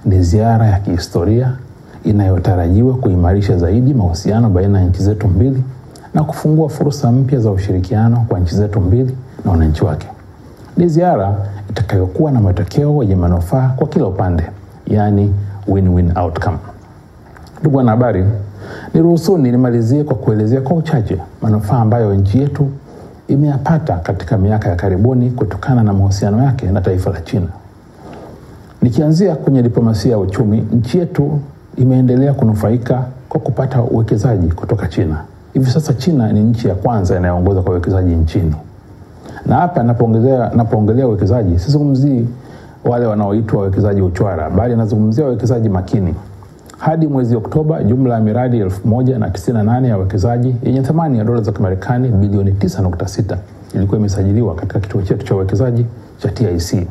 ni 0.06 0.22
ziara 0.24 0.66
ya 0.68 0.80
kihistoria 0.80 1.52
inayotarajiwa 2.04 2.96
kuimarisha 2.96 3.58
zaidi 3.58 3.94
mahusiano 3.94 4.50
baina 4.50 4.80
ya 4.82 4.86
nchi 4.86 5.04
zetu 5.04 5.28
mbili 5.28 5.64
na 6.14 6.24
kufungua 6.24 6.70
fursa 6.70 7.12
mpya 7.12 7.40
za 7.40 7.52
ushirikiano 7.52 8.26
kwa 8.30 8.40
nchi 8.40 8.56
zetu 8.56 8.80
mbili 8.82 9.18
na 9.46 9.52
wananchi 9.52 9.86
wake. 9.86 10.08
Ni 10.78 10.88
ziara 10.88 11.36
itakayokuwa 11.70 12.32
na 12.32 12.40
matokeo 12.42 13.04
yenye 13.04 13.16
manufaa 13.16 13.70
kwa 13.76 13.88
kila 13.88 14.06
upande, 14.06 14.44
yaani 14.88 15.34
win-win 15.68 16.18
outcome. 16.18 16.58
Ndugu 17.64 17.78
wanahabari, 17.78 18.26
niruhusuni 18.94 19.52
nimalizie 19.52 20.04
kwa 20.04 20.16
kuelezea 20.16 20.62
kwa 20.62 20.76
uchache 20.76 21.18
manufaa 21.42 21.80
ambayo 21.80 22.14
nchi 22.14 22.40
yetu 22.40 22.70
imeyapata 23.28 23.96
katika 23.96 24.38
miaka 24.38 24.70
ya 24.70 24.76
karibuni 24.76 25.32
kutokana 25.32 25.84
na 25.84 25.94
mahusiano 25.94 26.44
yake 26.44 26.66
na 26.72 26.82
taifa 26.82 27.10
la 27.10 27.22
China. 27.22 27.48
Nikianzia 28.82 29.36
kwenye 29.36 29.62
diplomasia 29.64 30.12
ya 30.12 30.18
uchumi, 30.18 30.68
nchi 30.74 30.98
yetu 30.98 31.40
imeendelea 31.78 32.34
kunufaika 32.34 33.04
kwa 33.30 33.40
kupata 33.40 33.82
uwekezaji 33.82 34.48
kutoka 34.48 34.88
China. 34.88 35.18
Hivi 35.54 35.72
sasa 35.72 35.94
China 35.94 36.34
ni 36.34 36.40
nchi 36.44 36.68
ya 36.68 36.76
kwanza 36.76 37.18
inayoongoza 37.18 37.62
kwa 37.62 37.72
uwekezaji 37.72 38.16
nchini, 38.16 38.56
na 39.46 39.56
hapa 39.56 39.84
napoongelea 40.54 41.08
uwekezaji 41.08 41.60
sizungumzii 41.60 42.26
wale 42.86 43.06
wanaoitwa 43.06 43.60
wawekezaji 43.60 44.02
uchwara, 44.02 44.50
bali 44.50 44.76
nazungumzia 44.76 45.26
wawekezaji 45.26 45.70
makini. 45.70 46.16
Hadi 46.84 47.08
mwezi 47.08 47.36
Oktoba, 47.36 47.84
jumla 47.84 48.14
ya 48.14 48.20
miradi 48.20 48.58
elfu 48.60 48.88
moja 48.88 49.20
na 49.20 49.30
tisini 49.30 49.58
na 49.58 49.64
nane 49.64 49.88
ya 49.88 49.98
uwekezaji 49.98 50.56
yenye 50.64 50.82
thamani 50.82 51.18
ya 51.18 51.24
dola 51.24 51.42
za 51.42 51.52
Kimarekani 51.52 52.10
bilioni 52.10 52.52
9.6 52.52 53.38
ilikuwa 53.76 54.00
imesajiliwa 54.00 54.56
katika 54.56 54.80
kituo 54.80 55.02
chetu 55.02 55.26
cha 55.26 55.36
uwekezaji 55.36 55.86
cha 56.18 56.30
TIC 56.30 56.88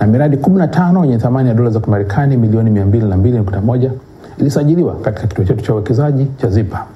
na 0.00 0.06
miradi 0.06 0.36
15 0.36 1.02
yenye 1.04 1.18
thamani 1.18 1.48
ya 1.48 1.54
dola 1.54 1.70
za 1.70 1.80
Kimarekani 1.80 2.36
milioni 2.36 2.70
202.1 2.80 3.90
ilisajiliwa 4.38 4.96
katika 4.96 5.26
kituo 5.26 5.44
chetu 5.44 5.64
cha 5.64 5.72
uwekezaji 5.72 6.26
cha 6.40 6.48
ZIPA. 6.50 6.86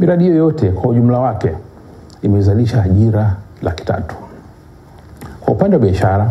Miradi 0.00 0.24
hiyo 0.24 0.36
yote 0.36 0.70
kwa 0.70 0.90
ujumla 0.90 1.18
wake 1.18 1.52
imezalisha 2.22 2.82
ajira 2.82 3.36
laki 3.62 3.84
tatu. 3.84 4.16
Kwa 5.40 5.54
upande 5.54 5.76
wa 5.76 5.82
biashara, 5.82 6.30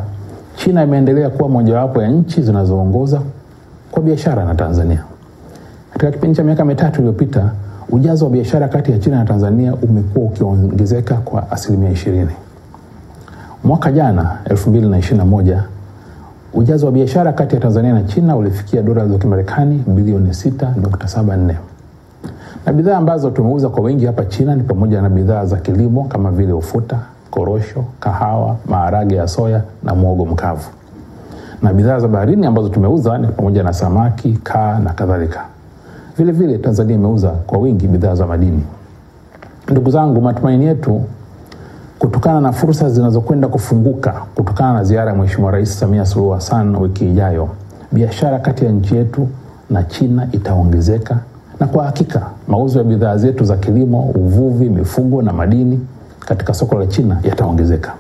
China 0.56 0.84
imeendelea 0.84 1.30
kuwa 1.30 1.50
mojawapo 1.50 2.02
ya 2.02 2.08
nchi 2.10 2.42
zinazoongoza 2.42 3.22
kwa 3.92 4.02
biashara 4.04 4.46
na 4.46 4.56
Tanzania. 4.56 5.04
Katika 5.98 6.12
kipindi 6.12 6.38
cha 6.38 6.44
miaka 6.44 6.66
mitatu 6.66 6.98
iliyopita, 7.00 7.52
ujazo 7.90 8.26
wa 8.26 8.32
biashara 8.32 8.68
kati 8.68 8.92
ya 8.92 9.00
China 9.00 9.18
na 9.18 9.26
Tanzania 9.26 9.76
umekuwa 9.76 10.26
ukiongezeka 10.26 11.16
kwa 11.16 11.52
asilimia 11.52 11.90
ishirini. 11.90 12.32
Mwaka 13.64 13.92
jana 13.92 14.38
2021 14.50 15.62
ujazo 16.54 16.86
wa 16.86 16.92
biashara 16.92 17.34
kati 17.34 17.56
ya 17.56 17.62
Tanzania 17.62 17.94
na 17.94 18.04
China 18.04 18.36
ulifikia 18.36 18.82
dola 18.82 19.08
za 19.08 19.18
Kimarekani 19.18 19.84
bilioni 19.88 20.30
6.74. 20.30 21.54
Na 22.66 22.74
bidhaa 22.74 22.98
ambazo 22.98 23.30
tumeuza 23.32 23.70
kwa 23.70 23.84
wingi 23.84 24.06
hapa 24.06 24.26
China 24.26 24.56
ni 24.56 24.64
pamoja 24.64 25.02
na 25.02 25.10
bidhaa 25.10 25.46
za 25.46 25.58
kilimo 25.58 26.04
kama 26.04 26.32
vile 26.32 26.54
ufuta, 26.54 27.00
korosho, 27.32 27.84
kahawa, 28.00 28.56
maharage 28.70 29.16
ya 29.16 29.28
soya 29.28 29.62
na 29.84 29.96
mwogo 29.96 30.26
mkavu. 30.26 30.70
Na 31.62 31.74
bidhaa 31.74 32.00
za 32.00 32.08
baharini 32.08 32.46
ambazo 32.46 32.70
tumeuza 32.70 33.18
ni 33.18 33.28
pamoja 33.28 33.64
na 33.64 33.74
samaki, 33.74 34.40
kaa 34.44 34.80
na 34.80 34.94
kadhalika. 34.94 35.46
Vile 36.18 36.32
vile 36.32 36.58
Tanzania 36.58 36.96
imeuza 36.96 37.30
kwa 37.30 37.58
wingi 37.60 37.88
bidhaa 37.88 38.16
za 38.16 38.28
madini. 38.28 38.64
Ndugu 39.72 39.92
zangu, 39.92 40.22
matumaini 40.22 40.66
yetu 40.66 41.02
kutokana 42.00 42.42
na 42.42 42.52
fursa 42.52 42.90
zinazokwenda 42.90 43.48
kufunguka 43.48 44.12
kutokana 44.36 44.74
na 44.74 44.84
ziara 44.84 45.12
ya 45.12 45.18
Mheshimiwa 45.18 45.52
Rais 45.52 45.80
Samia 45.80 46.06
Suluhu 46.06 46.32
Hassan 46.32 46.76
wiki 46.76 47.10
ijayo, 47.10 47.50
biashara 47.92 48.40
kati 48.40 48.66
ya 48.66 48.72
nchi 48.72 48.96
yetu 48.96 49.28
na 49.70 49.84
China 49.84 50.28
itaongezeka, 50.32 51.18
na 51.60 51.68
kwa 51.68 51.84
hakika 51.86 52.22
mauzo 52.48 52.78
ya 52.80 52.84
bidhaa 52.86 53.18
zetu 53.18 53.44
za 53.46 53.58
kilimo, 53.58 54.02
uvuvi, 54.04 54.70
mifugo 54.70 55.22
na 55.22 55.34
madini 55.34 55.80
katika 56.20 56.54
soko 56.54 56.80
la 56.80 56.88
China 56.88 57.18
yataongezeka. 57.24 57.94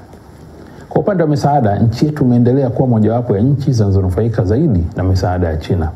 Kwa 0.89 1.01
upande 1.01 1.23
wa 1.23 1.29
misaada, 1.29 1.79
nchi 1.79 2.05
yetu 2.05 2.23
imeendelea 2.23 2.69
kuwa 2.69 2.87
mojawapo 2.87 3.35
ya 3.35 3.41
nchi 3.41 3.73
zinazonufaika 3.73 4.43
zaidi 4.45 4.83
na 4.95 5.03
misaada 5.03 5.47
ya 5.47 5.57
China. 5.57 5.89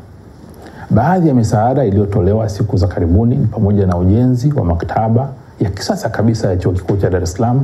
Baadhi 0.94 1.28
ya 1.28 1.34
misaada 1.34 1.84
iliyotolewa 1.84 2.48
siku 2.48 2.76
za 2.76 2.86
karibuni 2.86 3.36
ni 3.36 3.46
pamoja 3.46 3.86
na 3.86 3.96
ujenzi 3.96 4.52
wa 4.52 4.64
maktaba 4.64 5.28
ya 5.60 5.70
kisasa 5.70 6.08
kabisa 6.08 6.48
ya 6.48 6.56
Chuo 6.56 6.72
Kikuu 6.72 6.96
cha 6.96 7.10
Dar 7.10 7.22
es 7.22 7.32
Salaam, 7.32 7.60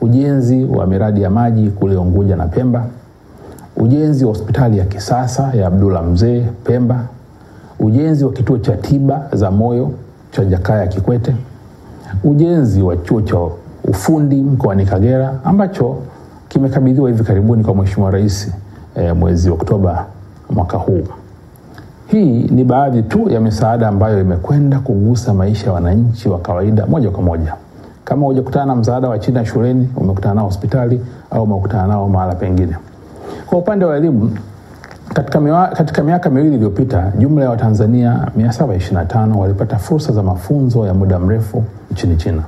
ujenzi 0.00 0.64
wa 0.64 0.86
miradi 0.86 1.22
ya 1.22 1.30
maji 1.30 1.70
kule 1.70 1.96
Unguja 1.96 2.36
na 2.36 2.46
Pemba, 2.46 2.84
ujenzi 3.76 4.24
wa 4.24 4.30
hospitali 4.30 4.78
ya 4.78 4.84
kisasa 4.84 5.52
ya 5.54 5.66
Abdullah 5.66 6.04
Mzee 6.04 6.44
Pemba, 6.64 7.04
ujenzi 7.80 8.24
wa 8.24 8.32
kituo 8.32 8.58
cha 8.58 8.76
tiba 8.76 9.28
za 9.32 9.50
moyo 9.50 9.90
cha 10.30 10.44
Jakaya 10.44 10.86
Kikwete, 10.86 11.34
ujenzi 12.24 12.82
wa 12.82 12.96
chuo 12.96 13.22
cha 13.22 13.36
ufundi 13.84 14.36
mkoani 14.42 14.86
Kagera 14.86 15.40
ambacho 15.44 15.96
kimekabidhiwa 16.48 17.10
hivi 17.10 17.24
karibuni 17.24 17.64
kwa 17.64 17.74
Mheshimiwa 17.74 18.10
Rais 18.10 18.50
eh, 18.94 19.16
mwezi 19.16 19.50
Oktoba 19.50 20.06
mwaka 20.50 20.76
huu. 20.78 21.02
Hii 22.12 22.42
ni 22.50 22.64
baadhi 22.64 23.02
tu 23.02 23.30
ya 23.30 23.40
misaada 23.40 23.88
ambayo 23.88 24.20
imekwenda 24.20 24.78
kugusa 24.78 25.34
maisha 25.34 25.66
ya 25.66 25.72
wananchi 25.72 26.28
wa 26.28 26.38
kawaida 26.38 26.86
moja 26.86 27.10
kwa 27.10 27.22
moja. 27.22 27.54
Kama 28.04 28.26
hujakutana 28.26 28.66
na 28.66 28.74
msaada 28.76 29.08
wa 29.08 29.18
China 29.18 29.44
shuleni, 29.44 29.88
umekutana 29.96 30.34
nao 30.34 30.44
hospitali 30.44 31.00
au 31.30 31.42
umekutana 31.42 31.86
nao 31.86 32.08
mahala 32.08 32.34
pengine. 32.34 32.76
Kwa 33.46 33.58
upande 33.58 33.84
wa 33.84 33.96
elimu, 33.96 34.30
katika, 35.14 35.66
katika 35.68 36.02
miaka 36.02 36.30
miwili 36.30 36.54
iliyopita 36.54 37.12
jumla 37.18 37.44
ya 37.44 37.50
Watanzania 37.50 38.28
725 38.38 39.36
walipata 39.36 39.78
fursa 39.78 40.12
za 40.12 40.22
mafunzo 40.22 40.86
ya 40.86 40.94
muda 40.94 41.18
mrefu 41.18 41.64
nchini 41.92 42.16
China. 42.16 42.42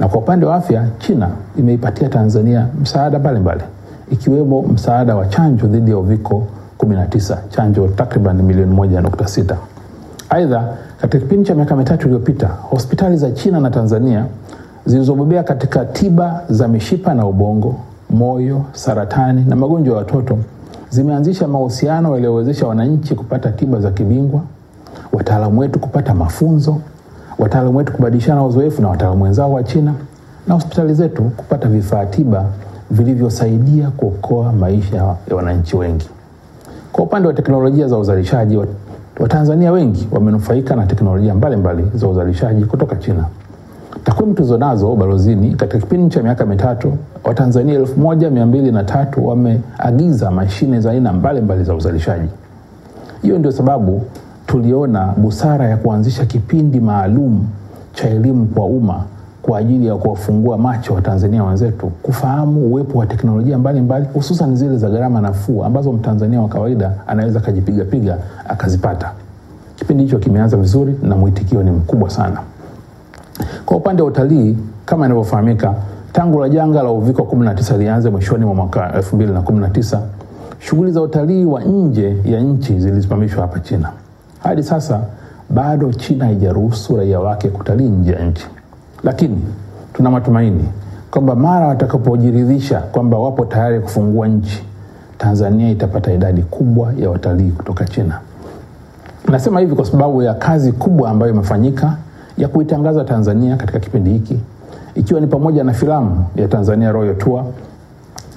Na 0.00 0.08
kwa 0.08 0.18
upande 0.20 0.46
wa 0.46 0.54
afya, 0.56 0.86
China 0.98 1.28
imeipatia 1.58 2.08
Tanzania 2.08 2.66
msaada 2.82 3.18
mbalimbali 3.18 3.62
ikiwemo 4.10 4.62
msaada 4.62 5.16
wa 5.16 5.26
chanjo 5.26 5.66
dhidi 5.66 5.90
ya 5.90 5.98
uviko 5.98 6.46
19, 6.86 7.36
chanjo 7.50 7.88
takriban 7.88 8.42
milioni 8.42 8.76
1.6. 8.76 9.56
Aidha, 10.30 10.68
katika 11.00 11.18
kipindi 11.24 11.48
cha 11.48 11.54
miaka 11.54 11.76
mitatu 11.76 12.04
iliyopita, 12.06 12.46
hospitali 12.46 13.16
za 13.16 13.30
China 13.30 13.60
na 13.60 13.70
Tanzania 13.70 14.26
zilizobobea 14.86 15.42
katika 15.42 15.84
tiba 15.84 16.40
za 16.48 16.68
mishipa 16.68 17.14
na 17.14 17.26
ubongo, 17.26 17.74
moyo, 18.10 18.62
saratani 18.72 19.44
na 19.48 19.56
magonjwa 19.56 19.92
ya 19.94 19.98
watoto 19.98 20.38
zimeanzisha 20.90 21.48
mahusiano 21.48 22.12
yaliyowezesha 22.14 22.66
wananchi 22.66 23.14
kupata 23.14 23.52
tiba 23.52 23.80
za 23.80 23.90
kibingwa, 23.90 24.40
wataalamu 25.12 25.60
wetu 25.60 25.78
kupata 25.78 26.14
mafunzo, 26.14 26.76
wataalamu 27.38 27.78
wetu 27.78 27.92
kubadilishana 27.92 28.44
uzoefu 28.44 28.82
na 28.82 28.88
wataalamu 28.88 29.24
wenzao 29.24 29.52
wa 29.52 29.62
China, 29.62 29.94
na 30.48 30.54
hospitali 30.54 30.94
zetu 30.94 31.22
kupata 31.22 31.68
vifaa 31.68 32.06
tiba 32.06 32.44
vilivyosaidia 32.90 33.90
kuokoa 33.90 34.52
maisha 34.52 34.96
ya 35.30 35.36
wananchi 35.36 35.76
wengi. 35.76 36.08
Kwa 36.94 37.04
upande 37.04 37.28
wa 37.28 37.34
teknolojia 37.34 37.88
za 37.88 37.98
uzalishaji, 37.98 38.58
Watanzania 39.20 39.72
wengi 39.72 40.08
wamenufaika 40.12 40.76
na 40.76 40.86
teknolojia 40.86 41.34
mbalimbali 41.34 41.82
mbali 41.82 41.98
za 41.98 42.08
uzalishaji 42.08 42.64
kutoka 42.64 42.96
China. 42.96 43.24
Takwimu 44.04 44.34
tulizonazo 44.34 44.92
ubalozini, 44.92 45.54
katika 45.54 45.78
kipindi 45.78 46.14
cha 46.14 46.22
miaka 46.22 46.46
mitatu 46.46 46.92
Watanzania 47.24 47.74
elfu 47.74 48.00
moja 48.00 48.30
mia 48.30 48.46
mbili 48.46 48.72
na 48.72 48.84
tatu 48.84 49.26
wameagiza 49.26 50.30
mashine 50.30 50.80
za 50.80 50.90
aina 50.90 51.12
mbalimbali 51.12 51.64
za 51.64 51.74
uzalishaji. 51.74 52.28
Hiyo 53.22 53.38
ndio 53.38 53.52
sababu 53.52 54.02
tuliona 54.46 55.06
busara 55.16 55.68
ya 55.68 55.76
kuanzisha 55.76 56.24
kipindi 56.26 56.80
maalum 56.80 57.46
cha 57.92 58.08
elimu 58.08 58.46
kwa 58.46 58.64
umma 58.66 59.04
kwa 59.46 59.58
ajili 59.58 59.86
ya 59.86 59.94
kuwafungua 59.96 60.58
macho 60.58 60.94
Watanzania 60.94 61.44
wenzetu 61.44 61.86
kufahamu 61.86 62.60
uwepo 62.66 62.98
wa 62.98 63.06
teknolojia 63.06 63.58
mbalimbali 63.58 64.06
hususan 64.14 64.56
zile 64.56 64.76
za 64.78 64.90
gharama 64.90 65.20
nafuu 65.20 65.64
ambazo 65.64 65.92
Mtanzania 65.92 66.40
wa 66.40 66.48
kawaida 66.48 66.92
anaweza 67.06 67.38
akajipigapiga 67.38 68.18
akazipata. 68.48 69.12
Kipindi 69.76 70.02
hicho 70.04 70.18
kimeanza 70.18 70.56
vizuri 70.56 70.94
na 71.02 71.16
mwitikio 71.16 71.62
ni 71.62 71.70
mkubwa 71.70 72.10
sana. 72.10 72.40
Kwa 73.66 73.76
upande 73.76 74.02
wa 74.02 74.08
utalii, 74.08 74.56
kama 74.84 75.06
inavyofahamika, 75.06 75.74
tangu 76.12 76.40
la 76.40 76.48
janga 76.48 76.82
la 76.82 76.90
uviko 76.90 77.22
19 77.22 77.78
lianze 77.78 78.10
mwishoni 78.10 78.44
mwa 78.44 78.54
mwaka 78.54 78.92
2019 78.98 79.98
shughuli 80.58 80.92
za 80.92 81.02
utalii 81.02 81.44
wa 81.44 81.64
nje 81.64 82.16
ya 82.24 82.40
nchi 82.40 82.80
zilisimamishwa 82.80 83.42
hapa 83.42 83.60
China. 83.60 83.90
Hadi 84.42 84.62
sasa 84.62 85.00
bado 85.50 85.92
China 85.92 86.24
haijaruhusu 86.24 86.96
raia 86.96 87.20
wake 87.20 87.48
kutalii 87.48 87.88
nje 87.88 88.12
ya 88.12 88.24
nchi, 88.26 88.46
lakini 89.04 89.38
tuna 89.92 90.10
matumaini 90.10 90.64
kwamba 91.10 91.34
mara 91.34 91.66
watakapojiridhisha 91.66 92.80
kwamba 92.80 93.18
wapo 93.18 93.44
tayari 93.44 93.80
kufungua 93.80 94.28
nchi, 94.28 94.64
Tanzania 95.18 95.70
itapata 95.70 96.12
idadi 96.12 96.42
kubwa 96.42 96.92
ya 96.98 97.10
watalii 97.10 97.50
kutoka 97.50 97.84
China. 97.84 98.20
Nasema 99.28 99.60
hivi 99.60 99.74
kwa 99.74 99.84
sababu 99.84 100.22
ya 100.22 100.34
kazi 100.34 100.72
kubwa 100.72 101.10
ambayo 101.10 101.32
imefanyika 101.32 101.96
ya 102.38 102.48
kuitangaza 102.48 103.04
Tanzania 103.04 103.56
katika 103.56 103.78
kipindi 103.80 104.10
hiki, 104.12 104.40
ikiwa 104.94 105.20
ni 105.20 105.26
pamoja 105.26 105.64
na 105.64 105.72
filamu 105.72 106.24
ya 106.36 106.48
Tanzania 106.48 106.92
Royal 106.92 107.16
Tour 107.18 107.44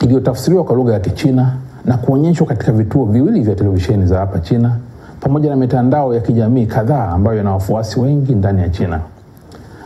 iliyotafsiriwa 0.01 0.63
kwa 0.63 0.75
lugha 0.75 0.93
ya 0.93 0.99
Kichina 0.99 1.53
na 1.85 1.97
kuonyeshwa 1.97 2.47
katika 2.47 2.71
vituo 2.71 3.05
viwili 3.05 3.41
vya 3.41 3.55
televisheni 3.55 4.05
za 4.05 4.19
hapa 4.19 4.39
China 4.39 4.75
pamoja 5.19 5.49
na 5.49 5.55
mitandao 5.55 6.13
ya 6.13 6.19
kijamii 6.21 6.65
kadhaa 6.65 7.07
ambayo 7.09 7.41
ina 7.41 7.51
wafuasi 7.51 7.99
wengi 7.99 8.35
ndani 8.35 8.61
ya 8.61 8.69
China. 8.69 8.99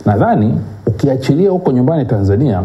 Nadhani 0.06 0.60
ukiachilia 0.86 1.50
huko 1.50 1.72
nyumbani 1.72 2.04
Tanzania, 2.04 2.62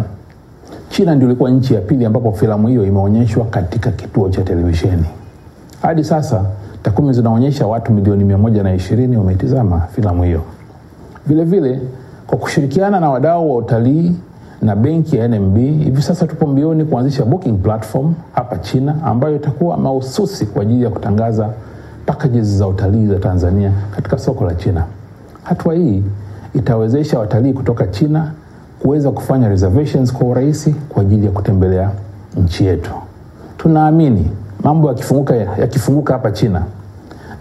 China 0.90 1.16
ndio 1.16 1.28
ilikuwa 1.28 1.50
nchi 1.50 1.74
ya 1.74 1.82
pili 1.82 2.06
ambapo 2.06 2.32
filamu 2.32 2.68
hiyo 2.68 2.86
imeonyeshwa 2.86 3.46
katika 3.46 3.92
kituo 3.92 4.30
cha 4.30 4.42
televisheni. 4.42 5.06
Hadi 5.82 6.04
sasa 6.04 6.46
takwimu 6.84 7.14
zinaonyesha 7.14 7.68
watu 7.68 7.92
milioni 7.94 8.24
mia 8.24 8.38
moja 8.38 8.64
na 8.64 8.74
ishirini 8.74 9.18
wametizama 9.18 9.80
filamu 9.82 10.24
hiyo. 10.24 10.42
Vilevile, 11.28 11.82
kwa 12.28 12.38
kushirikiana 12.38 13.00
na 13.00 13.10
wadau 13.10 13.52
wa 13.52 13.58
utalii 13.58 14.12
na 14.62 14.76
benki 14.76 15.18
ya 15.18 15.28
NMB, 15.28 15.56
hivi 15.58 16.02
sasa 16.02 16.28
tupo 16.28 16.48
mbioni 16.48 16.86
kuanzisha 16.86 17.26
booking 17.26 17.58
platform 17.58 18.14
hapa 18.34 18.58
China 18.58 18.96
ambayo 19.04 19.36
itakuwa 19.36 19.78
mahususi 19.78 20.46
kwa 20.46 20.62
ajili 20.62 20.84
ya 20.84 20.90
kutangaza 20.90 21.50
packages 22.06 22.46
za 22.58 22.68
utalii 22.68 23.08
za 23.08 23.16
Tanzania 23.20 23.72
katika 23.96 24.18
soko 24.18 24.46
la 24.46 24.56
China. 24.56 24.84
Hatua 25.44 25.74
hii 25.74 26.04
itawezesha 26.54 27.20
watalii 27.20 27.54
kutoka 27.54 27.88
China 27.88 28.32
kuweza 28.80 29.12
kufanya 29.12 29.50
reservations 29.50 30.14
kwa 30.14 30.28
urahisi 30.28 30.76
kwa 30.90 31.02
ajili 31.02 31.26
ya 31.26 31.32
kutembelea 31.32 31.90
nchi 32.38 32.66
yetu. 32.66 32.92
Tunaamini 33.58 34.32
mambo 34.64 34.88
yakifunguka 34.88 35.36
yakifunguka 35.36 36.14
hapa 36.14 36.32
China 36.32 36.64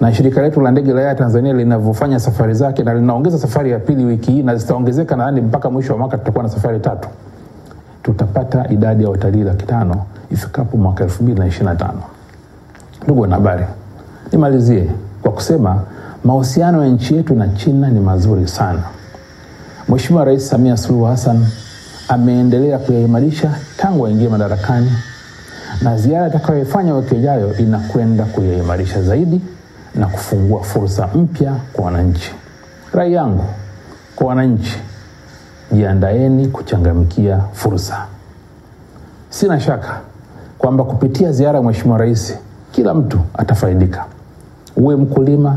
na 0.01 0.15
shirika 0.15 0.43
letu 0.43 0.61
la 0.61 0.71
ndege 0.71 0.93
la 0.93 1.01
Air 1.09 1.17
Tanzania 1.17 1.53
linavyofanya 1.53 2.21
safari 2.21 2.55
zake 2.55 2.83
na 2.83 2.95
linaongeza 2.95 3.39
safari 3.39 3.71
ya 3.71 3.79
pili 3.79 4.05
wiki 4.05 4.33
hii 4.33 4.43
na 4.43 4.57
zitaongezeka 4.57 5.17
nadhani 5.17 5.41
mpaka 5.41 5.71
mwisho 5.71 5.93
wa 5.93 5.99
mwaka 5.99 6.19
tutakuwa 6.19 6.43
na 6.45 6.51
safari 6.51 6.81
tatu, 6.81 7.09
tutapata 8.03 8.69
idadi 8.71 9.05
ya 9.05 9.11
watalii 9.11 9.43
laki 9.45 9.67
tano 9.67 10.03
ifikapo 10.31 10.77
mwaka 10.77 11.05
2025. 11.05 11.89
Ndugu 13.05 13.21
wanahabari, 13.21 13.65
nimalizie 14.33 14.91
kwa 15.23 15.33
kusema 15.33 15.81
mahusiano 16.25 16.83
ya 16.85 16.89
nchi 16.89 17.17
yetu 17.17 17.35
na 17.35 17.49
China 17.49 17.89
ni 17.91 18.01
mazuri 18.01 18.49
sana. 18.49 18.83
Mheshimiwa 19.89 20.25
Rais 20.25 20.49
Samia 20.49 20.77
Suluhu 20.77 21.05
Hassan 21.05 21.47
ameendelea 22.09 22.79
kuyaimarisha 22.79 23.51
tangu 23.77 24.07
aingie 24.07 24.29
madarakani, 24.29 24.93
na 25.83 25.97
ziara 25.97 26.27
atakayoifanya 26.27 26.95
wiki 26.95 27.15
ijayo 27.15 27.57
inakwenda 27.59 28.25
kuyaimarisha 28.25 29.03
zaidi 29.03 29.41
na 29.95 30.07
kufungua 30.07 30.63
fursa 30.63 31.07
mpya 31.15 31.55
kwa 31.73 31.85
wananchi. 31.85 32.33
Rai 32.93 33.13
yangu 33.13 33.45
kwa 34.17 34.27
wananchi, 34.27 34.77
jiandaeni 35.73 36.49
kuchangamkia 36.49 37.41
fursa. 37.53 38.07
Sina 39.31 39.61
shaka 39.61 40.01
kwamba 40.59 40.85
kupitia 40.85 41.33
ziara 41.33 41.59
ya 41.59 41.65
Mheshimiwa 41.65 41.99
Rais 41.99 42.35
kila 42.73 42.95
mtu 42.95 43.21
atafaidika, 43.35 44.05
uwe 44.77 44.97
mkulima, 44.97 45.57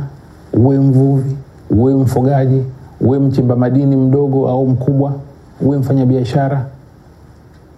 uwe 0.54 0.80
mvuvi, 0.80 1.36
uwe 1.70 1.94
mfugaji, 1.96 2.64
uwe 3.02 3.20
mchimba 3.20 3.56
madini 3.56 3.96
mdogo 3.96 4.50
au 4.50 4.68
mkubwa, 4.68 5.14
uwe 5.62 5.78
mfanyabiashara, 5.78 6.66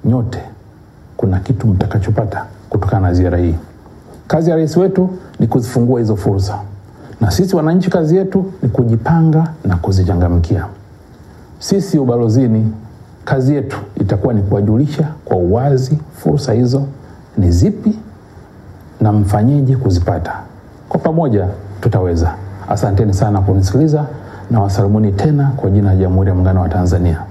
nyote 0.06 0.40
kuna 1.18 1.40
kitu 1.40 1.68
mtakachopata 1.68 2.46
kutokana 2.70 3.08
na 3.08 3.14
ziara 3.14 3.38
hii. 3.38 3.56
Kazi 4.28 4.50
ya 4.50 4.56
rais 4.56 4.78
wetu 4.78 5.10
ni 5.40 5.48
kuzifungua 5.48 6.00
hizo 6.00 6.16
fursa, 6.16 6.60
na 7.22 7.32
sisi 7.32 7.56
wananchi 7.56 7.90
kazi 7.90 8.18
yetu 8.18 8.46
ni 8.64 8.70
kujipanga 8.70 9.54
na 9.66 9.76
kuzichangamkia. 9.78 10.66
Sisi 11.60 12.00
ubalozini, 12.00 12.74
kazi 13.26 13.56
yetu 13.56 13.78
itakuwa 14.02 14.34
ni 14.34 14.42
kuwajulisha 14.42 15.08
kwa 15.26 15.38
uwazi 15.38 15.98
fursa 16.18 16.54
hizo 16.54 16.84
ni 17.38 17.52
zipi 17.52 18.00
na 19.02 19.12
mfanyeje 19.14 19.76
kuzipata. 19.76 20.34
Kwa 20.90 21.00
pamoja 21.00 21.48
tutaweza. 21.82 22.36
Asanteni 22.70 23.14
sana 23.14 23.42
kunisikiliza 23.42 24.06
na 24.52 24.60
wasalimuni 24.60 25.12
tena 25.12 25.52
kwa 25.58 25.70
jina 25.70 25.90
la 25.90 25.96
Jamhuri 25.96 26.30
ya 26.30 26.36
Muungano 26.36 26.62
wa 26.62 26.70
Tanzania. 26.70 27.24